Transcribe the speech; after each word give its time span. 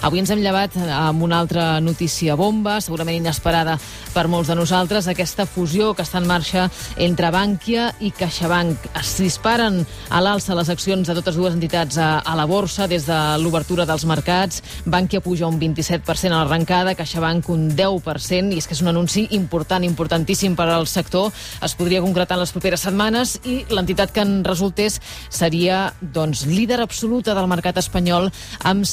Avui 0.00 0.22
ens 0.22 0.30
hem 0.32 0.40
llevat 0.40 0.78
amb 0.80 1.20
una 1.20 1.42
altra 1.42 1.74
notícia 1.84 2.32
bomba, 2.32 2.78
segurament 2.80 3.18
inesperada 3.18 3.74
per 4.14 4.22
molts 4.32 4.48
de 4.48 4.54
nosaltres, 4.56 5.04
aquesta 5.10 5.44
fusió 5.44 5.90
que 5.92 6.06
està 6.06 6.22
en 6.22 6.28
marxa 6.28 6.62
entre 6.96 7.28
Bànquia 7.34 7.90
i 8.00 8.08
CaixaBank. 8.16 8.86
Es 8.96 9.10
disparen 9.20 9.82
a 10.08 10.22
l'alça 10.24 10.56
les 10.56 10.70
accions 10.72 11.04
de 11.04 11.16
totes 11.18 11.36
dues 11.36 11.52
entitats 11.52 11.98
a, 12.00 12.08
a 12.24 12.36
la 12.38 12.46
borsa 12.48 12.86
des 12.88 13.04
de 13.04 13.18
l'obertura 13.42 13.84
dels 13.84 14.06
mercats. 14.08 14.62
Bànquia 14.88 15.20
puja 15.20 15.50
un 15.50 15.60
27% 15.60 16.32
a 16.32 16.38
l'arrencada, 16.38 16.96
CaixaBank 16.96 17.52
un 17.52 17.68
10%, 17.76 18.54
i 18.56 18.62
és 18.62 18.66
que 18.70 18.78
és 18.78 18.80
un 18.80 18.88
anunci 18.94 19.26
important, 19.36 19.84
importantíssim 19.84 20.56
per 20.56 20.70
al 20.72 20.88
sector. 20.88 21.28
Es 21.60 21.76
podria 21.76 22.00
concretar 22.00 22.38
en 22.38 22.46
les 22.46 22.56
properes 22.56 22.88
setmanes 22.88 23.36
i 23.44 23.60
l'entitat 23.68 24.16
que 24.16 24.24
en 24.24 24.40
resultés 24.48 24.96
seria 25.28 25.90
doncs, 26.00 26.46
líder 26.48 26.80
absoluta 26.80 27.36
del 27.36 27.52
mercat 27.52 27.84
espanyol 27.84 28.32
amb 28.64 28.88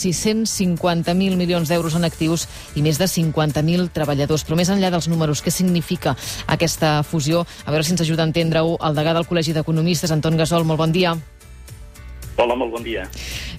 650.000 1.04 1.38
milions 1.38 1.70
d'euros 1.70 1.96
en 1.96 2.06
actius 2.08 2.48
i 2.76 2.82
més 2.82 2.98
de 2.98 3.06
50.000 3.06 3.92
treballadors. 3.94 4.46
Però 4.46 4.58
més 4.58 4.70
enllà 4.70 4.92
dels 4.94 5.08
números, 5.08 5.42
què 5.44 5.52
significa 5.54 6.16
aquesta 6.48 7.02
fusió? 7.04 7.46
A 7.66 7.72
veure 7.72 7.84
si 7.84 7.94
ens 7.94 8.02
ajuda 8.02 8.24
a 8.24 8.30
entendre-ho 8.30 8.78
el 8.82 8.98
degà 8.98 9.14
del 9.14 9.28
Col·legi 9.28 9.54
d'Economistes, 9.56 10.12
Anton 10.12 10.38
Gasol. 10.38 10.66
Molt 10.66 10.80
bon 10.80 10.92
dia. 10.96 11.16
Hola, 12.38 12.56
molt 12.56 12.72
bon 12.72 12.86
dia. 12.86 13.08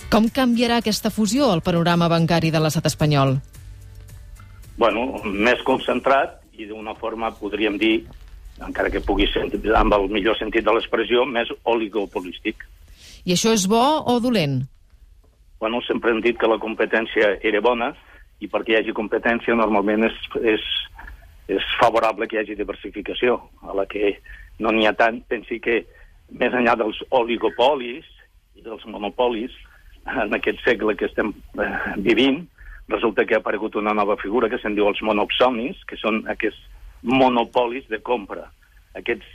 Com 0.08 0.28
canviarà 0.32 0.78
aquesta 0.78 1.10
fusió 1.10 1.50
el 1.52 1.62
panorama 1.62 2.08
bancari 2.08 2.52
de 2.54 2.62
l'estat 2.62 2.86
espanyol? 2.88 3.36
Bueno, 4.78 5.20
més 5.24 5.60
concentrat 5.66 6.38
i 6.58 6.66
d'una 6.68 6.94
forma, 6.98 7.32
podríem 7.34 7.76
dir, 7.78 8.06
encara 8.62 8.90
que 8.90 9.02
pugui 9.02 9.26
ser 9.30 9.44
amb 9.76 9.94
el 9.94 10.08
millor 10.10 10.38
sentit 10.38 10.64
de 10.66 10.74
l'expressió, 10.74 11.26
més 11.26 11.50
oligopolístic. 11.66 12.64
I 13.26 13.34
això 13.34 13.52
és 13.52 13.66
bo 13.68 13.82
o 14.06 14.18
dolent? 14.22 14.62
Bueno, 15.58 15.80
sempre 15.82 16.12
hem 16.12 16.20
dit 16.22 16.38
que 16.38 16.50
la 16.50 16.60
competència 16.62 17.36
era 17.42 17.62
bona 17.64 17.92
i 18.38 18.48
perquè 18.50 18.74
hi 18.76 18.80
hagi 18.80 18.94
competència 18.94 19.56
normalment 19.58 20.06
és, 20.06 20.18
és, 20.54 20.66
és 21.50 21.70
favorable 21.80 22.28
que 22.28 22.38
hi 22.38 22.42
hagi 22.42 22.58
diversificació. 22.58 23.40
A 23.66 23.74
la 23.74 23.86
que 23.90 24.14
no 24.62 24.70
n'hi 24.74 24.86
ha 24.86 24.94
tant, 24.98 25.18
pensi 25.26 25.58
que 25.62 25.80
més 26.38 26.54
enllà 26.54 26.76
dels 26.78 27.00
oligopolis 27.10 28.06
i 28.58 28.62
dels 28.62 28.84
monopolis, 28.86 29.54
en 30.08 30.34
aquest 30.34 30.62
segle 30.64 30.94
que 30.96 31.08
estem 31.08 31.32
eh, 31.60 31.72
vivint, 32.04 32.44
resulta 32.88 33.26
que 33.26 33.36
ha 33.36 33.42
aparegut 33.42 33.76
una 33.76 33.92
nova 33.94 34.16
figura 34.16 34.48
que 34.48 34.60
se'n 34.62 34.76
diu 34.78 34.88
els 34.88 35.02
monopsomis, 35.04 35.82
que 35.88 35.98
són 36.00 36.22
aquests 36.32 36.60
monopolis 37.02 37.86
de 37.92 38.00
compra. 38.02 38.48
Aquests, 38.98 39.26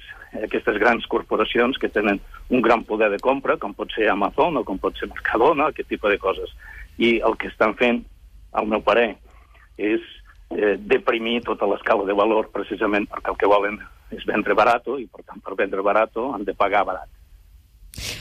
aquestes 0.41 0.79
grans 0.81 1.05
corporacions 1.11 1.77
que 1.77 1.91
tenen 1.93 2.19
un 2.49 2.61
gran 2.61 2.83
poder 2.87 3.11
de 3.13 3.19
compra, 3.21 3.57
com 3.61 3.75
pot 3.77 3.91
ser 3.95 4.09
Amazon 4.09 4.57
o 4.57 4.65
com 4.67 4.79
pot 4.81 4.97
ser 4.99 5.09
Mercadona, 5.11 5.69
aquest 5.69 5.89
tipus 5.93 6.13
de 6.13 6.19
coses. 6.21 6.53
I 6.97 7.19
el 7.25 7.37
que 7.37 7.49
estan 7.51 7.75
fent, 7.79 8.03
al 8.53 8.69
meu 8.69 8.83
parer, 8.85 9.15
és 9.77 10.01
eh, 10.53 10.75
deprimir 10.77 11.41
tota 11.47 11.67
l'escala 11.69 12.05
de 12.05 12.15
valor 12.17 12.51
precisament 12.53 13.07
perquè 13.09 13.33
el 13.33 13.39
que 13.41 13.49
volen 13.49 13.79
és 14.13 14.25
vendre 14.29 14.53
barat 14.53 14.85
i, 14.99 15.07
per 15.09 15.25
tant, 15.25 15.41
per 15.41 15.57
vendre 15.57 15.81
barat 15.85 16.17
han 16.21 16.45
de 16.45 16.53
pagar 16.53 16.85
barat. 16.85 17.09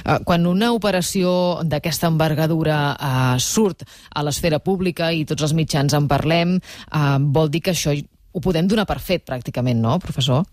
Eh, 0.05 0.19
quan 0.25 0.47
una 0.47 0.73
operació 0.73 1.63
d'aquesta 1.65 2.11
envergadura 2.13 2.79
uh, 2.93 3.37
surt 3.41 3.85
a 4.13 4.25
l'esfera 4.25 4.61
pública 4.61 5.13
i 5.13 5.25
tots 5.29 5.45
els 5.47 5.55
mitjans 5.57 5.95
en 5.97 6.09
parlem, 6.09 6.59
uh, 6.59 7.19
vol 7.21 7.53
dir 7.53 7.63
que 7.65 7.73
això 7.73 7.95
ho 8.33 8.41
podem 8.41 8.69
donar 8.69 8.87
per 8.89 8.99
fet, 9.01 9.25
pràcticament, 9.29 9.81
no, 9.81 9.99
professor? 10.01 10.45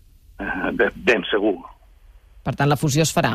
Ben, 0.72 0.92
ben 0.96 1.24
segur. 1.30 1.58
Per 2.44 2.54
tant, 2.56 2.68
la 2.70 2.78
fusió 2.80 3.04
es 3.04 3.12
farà. 3.12 3.34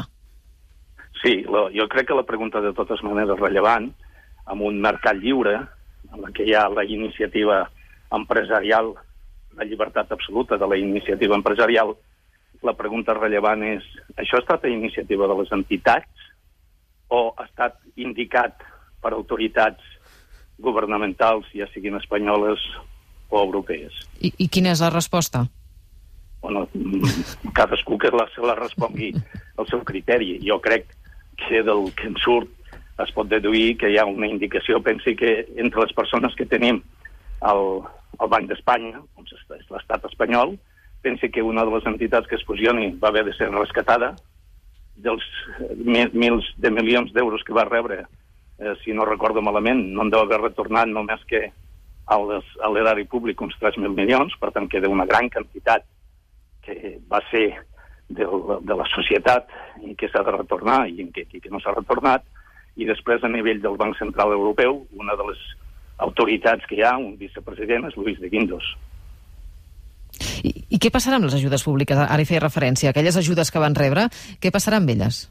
Sí, 1.21 1.39
la, 1.49 1.67
jo 1.73 1.87
crec 1.91 2.09
que 2.09 2.17
la 2.17 2.25
pregunta 2.25 2.61
de 2.61 2.73
totes 2.77 3.01
maneres 3.05 3.39
rellevant, 3.39 3.91
amb 4.45 4.65
un 4.65 4.81
mercat 4.81 5.17
lliure, 5.21 5.55
en 6.11 6.21
la 6.21 6.31
que 6.33 6.45
hi 6.45 6.53
ha 6.53 6.67
la 6.69 6.85
iniciativa 6.85 7.63
empresarial, 8.13 8.93
la 9.55 9.65
llibertat 9.65 10.11
absoluta 10.11 10.57
de 10.57 10.67
la 10.67 10.77
iniciativa 10.77 11.37
empresarial, 11.37 11.95
la 12.65 12.73
pregunta 12.77 13.13
rellevant 13.13 13.63
és, 13.67 13.85
això 14.17 14.39
ha 14.39 14.43
estat 14.43 14.65
a 14.65 14.71
iniciativa 14.71 15.27
de 15.29 15.37
les 15.41 15.51
entitats 15.53 16.29
o 17.13 17.27
ha 17.37 17.45
estat 17.45 17.77
indicat 18.01 18.63
per 19.01 19.13
autoritats 19.13 19.81
governamentals, 20.57 21.47
ja 21.53 21.67
siguin 21.73 21.97
espanyoles 21.99 22.61
o 23.29 23.41
europees? 23.41 23.93
I, 24.21 24.31
i 24.37 24.47
quina 24.49 24.71
és 24.73 24.81
la 24.81 24.89
resposta? 24.93 25.45
Bueno, 26.41 26.67
cadascú 27.53 27.97
que 27.97 28.11
la, 28.11 28.27
se 28.35 28.41
la 28.41 28.55
respongui 28.55 29.13
al 29.57 29.67
seu 29.67 29.81
criteri. 29.83 30.37
Jo 30.45 30.59
crec 30.61 30.87
que 31.37 31.63
del 31.63 31.89
que 31.95 32.07
en 32.11 32.19
surt 32.21 32.51
es 33.03 33.11
pot 33.15 33.27
deduir 33.27 33.75
que 33.77 33.89
hi 33.91 33.97
ha 33.99 34.05
una 34.05 34.27
indicació. 34.27 34.81
Pensi 34.83 35.15
que 35.19 35.45
entre 35.57 35.83
les 35.83 35.93
persones 35.97 36.35
que 36.35 36.47
tenim 36.47 36.81
al, 37.41 37.81
al 38.19 38.31
Banc 38.31 38.47
d'Espanya, 38.51 39.01
com 39.15 39.27
és 39.27 39.67
l'estat 39.73 40.05
espanyol, 40.11 40.55
pensi 41.05 41.29
que 41.29 41.43
una 41.43 41.65
de 41.65 41.73
les 41.75 41.85
entitats 41.85 42.27
que 42.27 42.39
es 42.39 42.45
fusioni 42.45 42.93
va 43.01 43.11
haver 43.11 43.25
de 43.27 43.33
ser 43.37 43.51
rescatada 43.53 44.15
dels 44.95 45.25
mils 45.83 46.47
de 46.57 46.71
milions 46.71 47.11
d'euros 47.13 47.43
que 47.43 47.53
va 47.53 47.67
rebre, 47.67 48.05
eh, 48.59 48.73
si 48.83 48.93
no 48.93 49.05
recordo 49.05 49.43
malament, 49.43 49.81
no 49.91 50.05
en 50.05 50.13
deu 50.13 50.23
haver 50.23 50.39
retornat 50.41 50.87
només 50.87 51.21
que 51.29 51.49
a 52.05 52.69
l'erari 52.69 53.03
públic 53.09 53.41
uns 53.41 53.57
3.000 53.59 53.91
milions, 53.97 54.33
per 54.39 54.51
tant 54.55 54.69
queda 54.69 54.91
una 54.91 55.07
gran 55.09 55.29
quantitat 55.33 55.83
que 56.65 56.97
va 57.11 57.21
ser 57.31 57.47
de, 58.09 58.25
de 58.25 58.77
la 58.77 58.87
societat 58.93 59.49
i 59.83 59.95
que 59.97 60.09
s'ha 60.11 60.23
de 60.25 60.33
retornar 60.35 60.85
i 60.89 61.07
que, 61.13 61.25
i 61.31 61.41
que 61.41 61.51
no 61.53 61.61
s'ha 61.61 61.75
retornat, 61.75 62.25
i 62.75 62.87
després 62.87 63.23
a 63.23 63.31
nivell 63.31 63.61
del 63.63 63.77
Banc 63.79 63.97
Central 63.97 64.33
Europeu, 64.35 64.83
una 64.93 65.15
de 65.15 65.29
les 65.29 65.45
autoritats 66.03 66.65
que 66.67 66.79
hi 66.79 66.83
ha, 66.83 66.97
un 66.99 67.15
vicepresident, 67.17 67.87
és 67.87 67.95
Luis 67.95 68.19
de 68.19 68.29
Guindos. 68.29 68.67
I, 70.43 70.51
I 70.75 70.79
què 70.79 70.91
passarà 70.91 71.17
amb 71.19 71.27
les 71.27 71.37
ajudes 71.37 71.63
públiques? 71.63 71.97
Ara 71.97 72.21
hi 72.21 72.27
feia 72.27 72.43
referència. 72.43 72.91
Aquelles 72.91 73.17
ajudes 73.19 73.51
que 73.51 73.63
van 73.63 73.75
rebre, 73.75 74.09
què 74.43 74.51
passarà 74.51 74.81
amb 74.81 74.91
elles? 74.91 75.25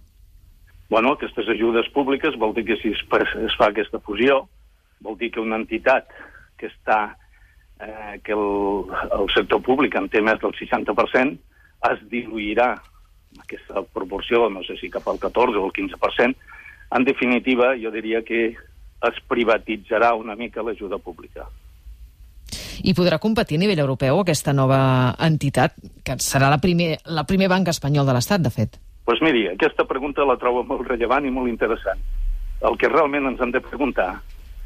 Bueno, 0.91 1.15
aquestes 1.15 1.49
ajudes 1.53 1.89
públiques 1.95 2.37
vol 2.41 2.55
dir 2.57 2.65
que 2.69 2.79
si 2.81 2.93
es, 2.93 3.03
es 3.45 3.57
fa 3.59 3.71
aquesta 3.71 4.01
fusió, 4.05 4.45
vol 5.05 5.17
dir 5.21 5.31
que 5.33 5.43
una 5.43 5.61
entitat 5.61 6.09
que 6.61 6.69
està 6.71 7.17
eh, 7.85 8.21
que 8.25 8.33
el, 8.33 8.91
el 9.21 9.31
sector 9.35 9.63
públic 9.63 9.97
en 10.01 10.09
té 10.09 10.23
més 10.25 10.41
del 10.43 10.55
60%, 10.57 11.37
es 11.91 12.05
diluirà 12.11 12.73
aquesta 13.43 13.83
proporció, 13.93 14.49
no 14.51 14.63
sé 14.65 14.77
si 14.81 14.91
cap 14.91 15.07
al 15.09 15.19
14 15.21 15.59
o 15.59 15.67
el 15.67 15.75
15%. 15.75 16.37
En 16.95 17.05
definitiva, 17.05 17.75
jo 17.81 17.91
diria 17.91 18.23
que 18.23 18.47
es 19.05 19.21
privatitzarà 19.29 20.15
una 20.15 20.37
mica 20.39 20.63
l'ajuda 20.63 20.99
pública. 21.03 21.47
I 22.85 22.95
podrà 22.95 23.21
competir 23.23 23.59
a 23.59 23.63
nivell 23.63 23.83
europeu 23.85 24.21
aquesta 24.21 24.53
nova 24.53 25.15
entitat, 25.23 25.77
que 26.05 26.17
serà 26.23 26.51
la 26.51 26.61
primer, 26.63 26.97
la 27.07 27.27
primer 27.29 27.49
banc 27.53 27.71
espanyol 27.71 28.07
de 28.07 28.17
l'Estat, 28.17 28.43
de 28.43 28.53
fet? 28.55 28.79
Doncs 29.05 29.21
pues 29.21 29.21
miri, 29.23 29.45
aquesta 29.51 29.85
pregunta 29.85 30.25
la 30.25 30.39
trobo 30.41 30.63
molt 30.65 30.87
rellevant 30.89 31.27
i 31.29 31.33
molt 31.33 31.51
interessant. 31.51 32.01
El 32.65 32.79
que 32.81 32.89
realment 32.89 33.29
ens 33.29 33.43
hem 33.45 33.53
de 33.53 33.61
preguntar, 33.61 34.15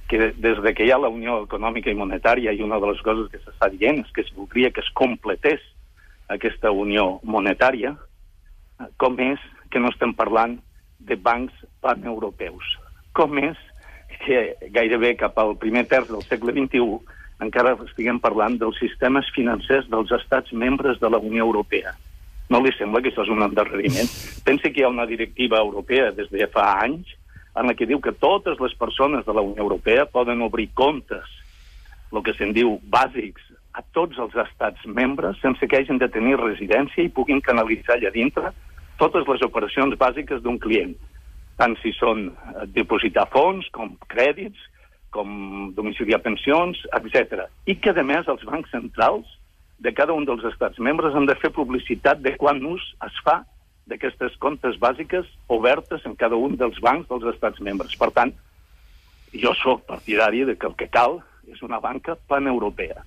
que 0.08 0.32
des 0.32 0.62
de 0.64 0.74
que 0.74 0.86
hi 0.86 0.91
ha 0.91 0.98
la 0.98 1.10
Unió 1.12 1.42
Econòmica 1.44 1.92
i 1.92 1.96
Monetària, 1.98 2.52
i 2.52 2.64
una 2.64 2.80
de 2.80 2.88
les 2.91 3.00
coses 3.04 3.28
que 3.30 3.41
s'està 3.42 3.69
dient 3.74 4.00
és 4.00 4.12
que 4.14 4.24
es 4.24 4.32
voldria 4.34 4.72
que 4.72 4.80
es 4.80 4.88
completés 4.96 5.60
aquesta 6.32 6.72
Unió 6.72 7.20
Monetària, 7.22 7.94
com 8.97 9.18
és 9.20 9.42
que 9.70 9.80
no 9.82 9.92
estem 9.92 10.14
parlant 10.16 10.56
de 10.98 11.16
bancs 11.16 11.52
paneuropeus? 11.84 12.64
Com 13.12 13.38
és 13.42 13.60
que 14.24 14.56
gairebé 14.74 15.14
cap 15.20 15.36
al 15.38 15.54
primer 15.60 15.84
terç 15.91 16.10
del 16.10 16.24
segle 16.26 16.54
XXI 16.56 16.98
encara 17.44 17.76
estiguem 17.84 18.18
parlant 18.18 18.56
dels 18.58 18.78
sistemes 18.82 19.28
financers 19.34 19.86
dels 19.92 20.10
estats 20.16 20.52
membres 20.52 20.98
de 20.98 21.10
la 21.10 21.20
Unió 21.22 21.47
Europea. 21.47 21.92
No 22.48 22.62
li 22.64 22.72
sembla 22.74 23.02
que 23.04 23.12
això 23.12 23.26
és 23.26 23.30
un 23.30 23.44
endarreriment? 23.44 24.08
Pensi 24.44 24.72
que 24.72 24.80
hi 24.80 24.86
ha 24.86 24.91
una 24.91 25.06
directiva 25.06 25.60
europea 25.60 26.10
des 26.16 26.30
de 26.32 26.48
fa 26.50 26.70
anys 26.80 27.12
en 27.58 27.66
la 27.66 27.74
que 27.74 27.88
diu 27.91 28.00
que 28.00 28.14
totes 28.14 28.60
les 28.62 28.74
persones 28.78 29.26
de 29.26 29.34
la 29.34 29.42
Unió 29.42 29.64
Europea 29.64 30.06
poden 30.06 30.42
obrir 30.46 30.70
comptes, 30.78 31.26
el 32.12 32.22
que 32.24 32.34
se'n 32.38 32.54
diu 32.56 32.78
bàsics, 32.88 33.42
a 33.78 33.83
tots 33.94 34.18
els 34.18 34.34
estats 34.42 34.86
membres 34.86 35.38
sense 35.42 35.66
que 35.68 35.78
hagin 35.78 36.00
de 36.00 36.09
tenir 36.10 36.38
residència 36.41 37.04
i 37.04 37.12
puguin 37.15 37.42
canalitzar 37.44 37.98
allà 37.98 38.10
dintre 38.15 38.50
totes 38.98 39.28
les 39.28 39.44
operacions 39.47 39.94
bàsiques 39.98 40.42
d'un 40.42 40.59
client, 40.59 40.97
tant 41.59 41.77
si 41.83 41.92
són 41.94 42.30
eh, 42.30 42.66
dipositar 42.74 43.28
fons 43.30 43.68
com 43.74 43.94
crèdits, 44.10 44.59
com 45.15 45.71
domiciliar 45.77 46.18
pensions, 46.24 46.80
etc. 46.98 47.47
I 47.71 47.78
que, 47.80 47.94
a 47.94 48.04
més, 48.04 48.27
els 48.28 48.42
bancs 48.44 48.72
centrals 48.74 49.30
de 49.78 49.92
cada 49.94 50.12
un 50.12 50.27
dels 50.27 50.42
estats 50.50 50.80
membres 50.83 51.15
han 51.15 51.28
de 51.30 51.38
fer 51.38 51.53
publicitat 51.54 52.21
de 52.24 52.34
quan 52.36 52.60
ús 52.66 52.83
es 53.06 53.22
fa 53.24 53.38
d'aquestes 53.88 54.36
comptes 54.42 54.78
bàsiques 54.80 55.26
obertes 55.48 56.04
en 56.06 56.14
cada 56.16 56.36
un 56.36 56.56
dels 56.60 56.78
bancs 56.84 57.08
dels 57.08 57.26
estats 57.32 57.60
membres. 57.64 57.96
Per 57.96 58.10
tant, 58.14 58.32
jo 59.32 59.54
sóc 59.56 59.86
partidari 59.88 60.44
de 60.48 60.56
que 60.56 60.68
el 60.68 60.76
que 60.76 60.88
cal 60.92 61.20
és 61.48 61.62
una 61.64 61.80
banca 61.80 62.16
paneuropea, 62.28 63.04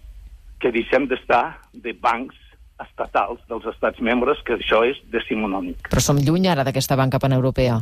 que 0.60 0.74
deixem 0.74 1.08
d'estar 1.10 1.62
de 1.74 1.94
bancs 1.94 2.38
estatals 2.82 3.42
dels 3.50 3.66
estats 3.70 4.02
membres, 4.02 4.42
que 4.46 4.58
això 4.58 4.82
és 4.88 4.98
decimonònic. 5.14 5.90
Però 5.92 6.02
som 6.02 6.18
lluny 6.18 6.50
ara 6.50 6.66
d'aquesta 6.66 6.98
banca 6.98 7.20
paneuropea. 7.20 7.82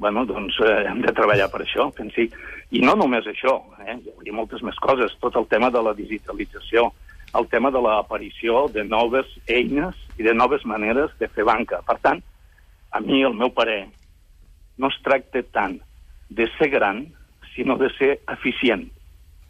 bueno, 0.00 0.24
doncs 0.24 0.56
eh, 0.64 0.86
hem 0.88 1.02
de 1.04 1.12
treballar 1.12 1.50
per 1.52 1.60
això, 1.60 1.90
pensi. 1.92 2.24
I 2.72 2.80
no 2.80 2.94
només 2.96 3.26
això, 3.28 3.58
eh? 3.84 3.98
hi 4.00 4.12
hauria 4.14 4.32
moltes 4.32 4.62
més 4.64 4.78
coses, 4.80 5.12
tot 5.20 5.36
el 5.36 5.44
tema 5.50 5.68
de 5.70 5.82
la 5.82 5.92
digitalització, 5.92 6.86
el 7.36 7.46
tema 7.52 7.70
de 7.70 7.82
l'aparició 7.84 8.66
de 8.72 8.84
noves 8.84 9.28
eines 9.46 9.98
i 10.16 10.24
de 10.24 10.32
noves 10.32 10.64
maneres 10.64 11.12
de 11.20 11.28
fer 11.28 11.44
banca. 11.44 11.82
Per 11.84 11.98
tant, 12.00 12.22
a 12.90 13.00
mi, 13.00 13.22
el 13.22 13.34
meu 13.34 13.52
parer, 13.54 13.88
no 14.78 14.88
es 14.90 14.98
tracta 15.04 15.42
tant 15.54 15.78
de 16.30 16.46
ser 16.56 16.70
gran, 16.70 17.06
sinó 17.54 17.76
de 17.76 17.90
ser 17.96 18.20
eficient. 18.32 18.88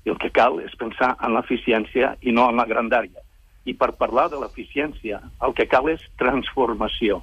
I 0.05 0.13
el 0.13 0.19
que 0.21 0.31
cal 0.33 0.59
és 0.65 0.77
pensar 0.81 1.13
en 1.21 1.35
l'eficiència 1.37 2.15
i 2.25 2.33
no 2.33 2.49
en 2.51 2.61
la 2.61 2.67
grandària. 2.69 3.21
I 3.69 3.75
per 3.77 3.93
parlar 4.01 4.31
de 4.33 4.41
l'eficiència, 4.41 5.21
el 5.45 5.55
que 5.55 5.69
cal 5.69 5.91
és 5.93 6.05
transformació. 6.21 7.21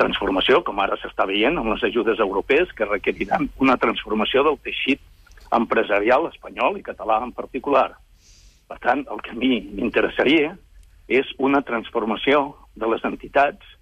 Transformació, 0.00 0.62
com 0.64 0.80
ara 0.80 0.96
s'està 0.96 1.26
veient 1.28 1.60
amb 1.60 1.74
les 1.74 1.84
ajudes 1.90 2.20
europees, 2.24 2.72
que 2.72 2.88
requeriran 2.88 3.50
una 3.60 3.76
transformació 3.76 4.44
del 4.46 4.56
teixit 4.64 5.00
empresarial 5.52 6.30
espanyol 6.30 6.78
i 6.78 6.86
català 6.86 7.20
en 7.24 7.34
particular. 7.36 7.90
Per 8.70 8.78
tant, 8.80 9.04
el 9.12 9.20
que 9.20 9.34
a 9.34 9.38
mi 9.38 9.60
m'interessaria 9.60 10.54
és 11.10 11.28
una 11.38 11.60
transformació 11.66 12.54
de 12.78 12.88
les 12.88 13.04
entitats 13.04 13.76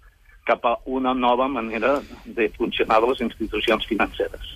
cap 0.45 0.65
a 0.65 0.77
una 0.85 1.13
nova 1.13 1.47
manera 1.47 1.99
de 2.25 2.49
funcionar 2.55 3.01
de 3.01 3.11
les 3.11 3.21
institucions 3.21 3.85
financeres. 3.87 4.55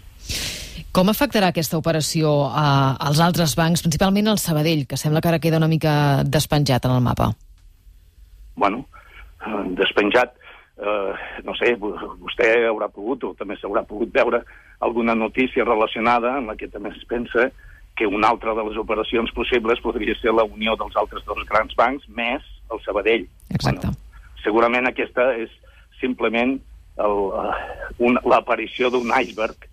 Com 0.94 1.09
afectarà 1.09 1.50
aquesta 1.50 1.80
operació 1.80 2.31
a, 2.53 2.94
als 3.01 3.19
altres 3.24 3.56
bancs, 3.57 3.81
principalment 3.81 4.30
al 4.30 4.38
Sabadell, 4.38 4.85
que 4.85 4.97
sembla 4.97 5.21
que 5.21 5.31
ara 5.31 5.41
queda 5.41 5.57
una 5.57 5.69
mica 5.71 6.21
despenjat 6.21 6.85
en 6.85 6.94
el 6.94 7.01
mapa? 7.01 7.31
Bueno, 8.56 8.85
eh, 9.41 9.63
despenjat, 9.80 10.35
eh, 10.77 11.13
no 11.47 11.56
sé, 11.57 11.74
vostè 11.81 12.51
haurà 12.69 12.91
pogut, 12.94 13.25
o 13.25 13.33
també 13.39 13.57
s'haurà 13.57 13.81
pogut 13.89 14.13
veure 14.13 14.44
alguna 14.86 15.15
notícia 15.15 15.65
relacionada 15.65 16.38
en 16.38 16.51
la 16.51 16.56
que 16.56 16.69
també 16.69 16.94
es 16.94 17.06
pensa 17.09 17.50
que 17.95 18.06
una 18.06 18.29
altra 18.29 18.53
de 18.53 18.63
les 18.69 18.77
operacions 18.77 19.31
possibles 19.33 19.81
podria 19.81 20.13
ser 20.21 20.33
la 20.33 20.45
unió 20.45 20.75
dels 20.77 20.95
altres 20.97 21.25
dos 21.25 21.41
grans 21.50 21.74
bancs 21.77 22.06
més 22.09 22.45
el 22.69 22.81
Sabadell. 22.86 23.27
Exacte. 23.50 23.88
Bueno, 23.88 23.97
segurament 24.44 24.89
aquesta 24.89 25.31
és 25.41 25.50
simplement 26.03 26.57
uh, 27.00 28.19
l'aparició 28.27 28.91
d'un 28.91 29.15
iceberg 29.23 29.69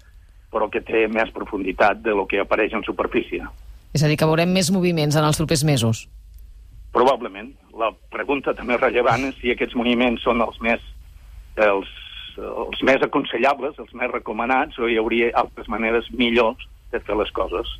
però 0.50 0.68
que 0.70 0.82
té 0.82 1.06
més 1.10 1.30
profunditat 1.34 2.02
de 2.04 2.14
lo 2.16 2.26
que 2.26 2.40
apareix 2.42 2.74
en 2.74 2.82
superfície. 2.86 3.44
És 3.94 4.02
a 4.02 4.10
dir, 4.10 4.16
que 4.18 4.28
veurem 4.28 4.50
més 4.54 4.70
moviments 4.74 5.16
en 5.18 5.26
els 5.26 5.38
propers 5.38 5.62
mesos? 5.66 6.04
Probablement. 6.94 7.52
La 7.78 7.92
pregunta 8.10 8.54
també 8.58 8.78
rellevant 8.78 9.28
és 9.28 9.38
si 9.38 9.52
aquests 9.54 9.76
moviments 9.78 10.22
són 10.26 10.42
els 10.42 10.58
més, 10.62 10.82
els, 11.66 11.92
els 12.38 12.82
més 12.86 13.06
aconsellables, 13.06 13.78
els 13.78 13.94
més 13.94 14.10
recomanats, 14.10 14.78
o 14.78 14.90
hi 14.90 14.98
hauria 14.98 15.30
altres 15.38 15.70
maneres 15.70 16.10
millors 16.18 16.66
de 16.90 16.98
fer 17.06 17.18
les 17.18 17.30
coses. 17.34 17.70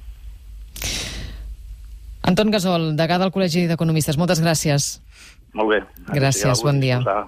Anton 2.31 2.53
Gasol, 2.55 2.93
degà 2.99 3.19
del 3.19 3.33
Col·legi 3.35 3.67
d'Economistes, 3.67 4.19
moltes 4.21 4.43
gràcies. 4.43 4.93
Molt 5.59 5.75
bé. 5.75 5.83
Gràcies, 6.15 6.63
bon 6.63 6.79
dia. 6.79 7.01
Disposar. 7.01 7.27